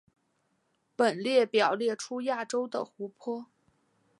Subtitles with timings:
[0.95, 3.45] 本列表列出亚洲的湖泊。